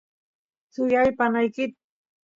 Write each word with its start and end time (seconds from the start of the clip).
suyay 0.73 1.09
panaykit 1.17 1.71